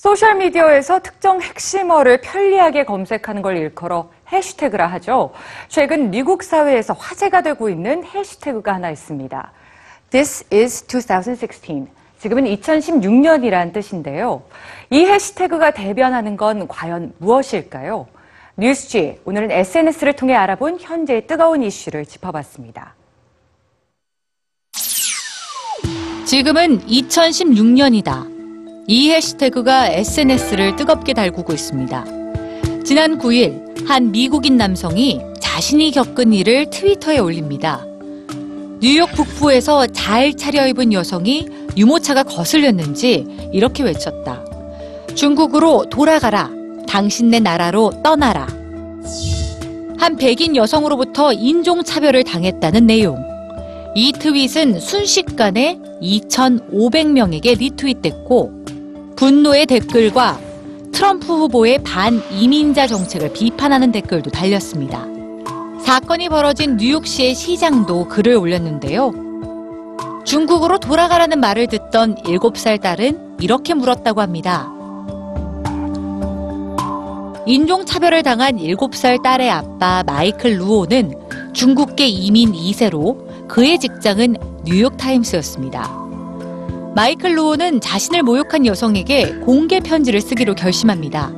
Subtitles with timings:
[0.00, 5.34] 소셜미디어에서 특정 핵심어를 편리하게 검색하는 걸 일컬어 해시태그라 하죠.
[5.68, 9.52] 최근 미국 사회에서 화제가 되고 있는 해시태그가 하나 있습니다.
[10.08, 11.88] This is 2016.
[12.18, 14.42] 지금은 2016년이란 뜻인데요.
[14.88, 18.06] 이 해시태그가 대변하는 건 과연 무엇일까요?
[18.56, 22.94] 뉴스지 오늘은 SNS를 통해 알아본 현재의 뜨거운 이슈를 짚어봤습니다.
[26.24, 28.29] 지금은 2016년이다.
[28.90, 32.04] 이 해시태그가 SNS를 뜨겁게 달구고 있습니다.
[32.84, 37.86] 지난 9일 한 미국인 남성이 자신이 겪은 일을 트위터에 올립니다.
[38.80, 44.44] 뉴욕 북부에서 잘 차려입은 여성이 유모차가 거슬렸는지 이렇게 외쳤다.
[45.14, 46.50] 중국으로 돌아가라.
[46.88, 48.48] 당신 네 나라로 떠나라.
[49.98, 53.24] 한 백인 여성으로부터 인종차별을 당했다는 내용.
[53.94, 58.59] 이 트윗은 순식간에 2,500명에게 리트윗됐고
[59.20, 60.40] 분노의 댓글과
[60.92, 65.04] 트럼프 후보의 반이민자 정책을 비판하는 댓글도 달렸습니다.
[65.84, 69.12] 사건이 벌어진 뉴욕시의 시장도 글을 올렸는데요.
[70.24, 74.72] 중국으로 돌아가라는 말을 듣던 7살 딸은 이렇게 물었다고 합니다.
[77.44, 81.12] 인종차별을 당한 7살 딸의 아빠 마이클 루오는
[81.52, 85.99] 중국계 이민 2세로 그의 직장은 뉴욕타임스였습니다.
[86.94, 91.30] 마이클 루오는 자신을 모욕한 여성에게 공개 편지를 쓰기로 결심합니다.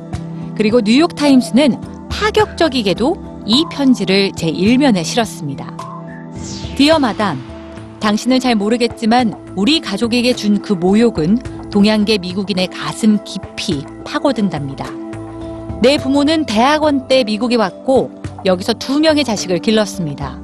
[0.55, 5.77] 그리고 뉴욕타임스는 파격적이게도 이 편지를 제1면에 실었습니다.
[6.75, 7.39] 디어 마담,
[7.99, 14.85] 당신은 잘 모르겠지만 우리 가족에게 준 그 모욕은 동양계 미국인의 가슴 깊이 파고든답니다.
[15.81, 18.11] 내 부모는 대학원 때 미국에 왔고
[18.45, 20.39] 여기서 두 명의 자식을 길렀습니다.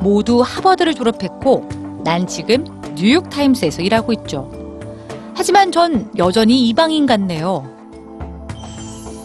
[0.00, 1.68] 모두 하버드를 졸업했고
[2.04, 2.64] 난 지금
[2.96, 4.50] 뉴욕타임스에서 일하고 있죠.
[5.34, 7.70] 하지만 전 여전히 이방인 같네요.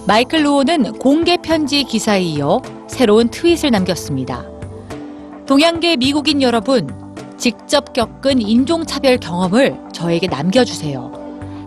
[0.07, 4.45] 마이클 루오는 공개 편지 기사에 이어 새로운 트윗을 남겼습니다.
[5.47, 6.89] 동양계 미국인 여러분,
[7.37, 11.11] 직접 겪은 인종차별 경험을 저에게 남겨주세요.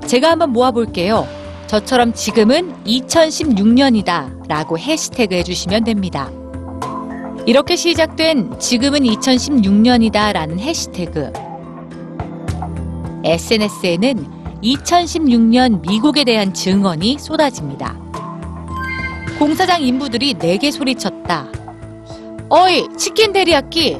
[0.06, 1.26] 제가 한번 모아볼게요.
[1.66, 6.30] 저처럼 지금은 2016년이다 라고 해시태그 해주시면 됩니다.
[7.46, 11.53] 이렇게 시작된 지금은 2016년이다 라는 해시태그.
[13.24, 17.96] SNS에는 2016년 미국에 대한 증언이 쏟아집니다.
[19.38, 21.48] 공사장 인부들이 내게 소리쳤다.
[22.50, 23.96] 어이, 치킨 데리야끼!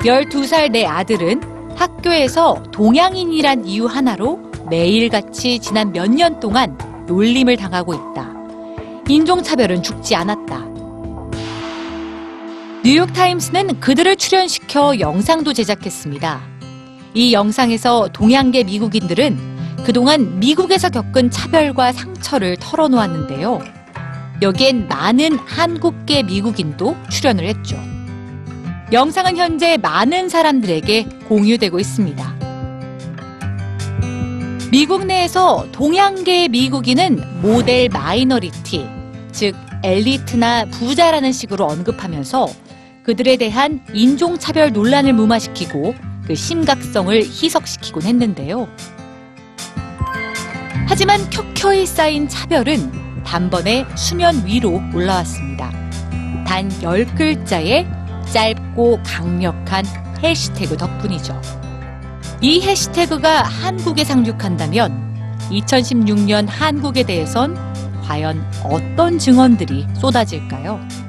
[0.00, 4.40] 12살 내 아들은 학교에서 동양인이란 이유 하나로
[4.70, 8.32] 매일같이 지난 몇 년 동안 놀림을 당하고 있다.
[9.08, 10.66] 인종차별은 죽지 않았다.
[12.84, 16.57] 뉴욕타임스는 그들을 출연시켜 영상도 제작했습니다.
[17.14, 19.38] 이 영상에서 동양계 미국인들은
[19.84, 23.60] 그동안 미국에서 겪은 차별과 상처를 털어놓았는데요.
[24.42, 27.76] 여기엔 많은 한국계 미국인도 출연을 했죠.
[28.92, 32.38] 영상은 현재 많은 사람들에게 공유되고 있습니다.
[34.70, 38.86] 미국 내에서 동양계 미국인은 모델 마이너리티,
[39.32, 42.48] 즉 엘리트나 부자라는 식으로 언급하면서
[43.02, 45.94] 그들에 대한 인종차별 논란을 무마시키고
[46.28, 48.68] 그 심각성을 희석시키곤 했는데요.
[50.86, 55.70] 하지만 켜켜이 쌓인 차별은 단번에 수면 위로 올라왔습니다.
[56.46, 57.86] 단 10글자의
[58.30, 59.86] 짧고 강력한
[60.22, 61.40] 해시태그 덕분이죠.
[62.42, 67.56] 이 해시태그가 한국에 상륙한다면 2016년 한국에 대해선
[68.02, 71.07] 과연 어떤 증언들이 쏟아질까요?